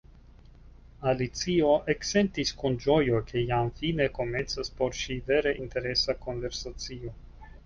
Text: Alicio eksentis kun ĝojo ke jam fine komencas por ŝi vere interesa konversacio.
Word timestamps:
Alicio 1.09 1.73
eksentis 1.93 2.53
kun 2.61 2.77
ĝojo 2.85 3.19
ke 3.27 3.43
jam 3.51 3.69
fine 3.83 4.09
komencas 4.17 4.73
por 4.81 4.97
ŝi 5.03 5.19
vere 5.29 5.55
interesa 5.61 6.17
konversacio. 6.27 7.15